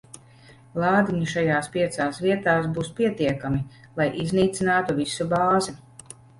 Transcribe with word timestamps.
Lādiņi 0.83 1.27
šajās 1.33 1.69
piecās 1.75 2.23
vietās 2.25 2.67
būs 2.79 2.91
pietiekami, 3.01 3.63
lai 4.03 4.11
iznīcinātu 4.27 4.99
visu 5.05 5.33
bāzi. 5.39 5.81